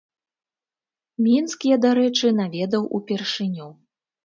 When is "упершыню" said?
3.01-3.71